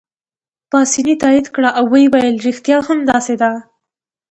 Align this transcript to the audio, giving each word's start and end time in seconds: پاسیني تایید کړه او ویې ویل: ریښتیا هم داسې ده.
پاسیني 0.71 1.15
تایید 1.21 1.47
کړه 1.55 1.69
او 1.77 1.85
ویې 1.91 2.07
ویل: 2.13 2.35
ریښتیا 2.45 2.77
هم 2.87 2.99
داسې 3.11 3.35
ده. 3.41 3.51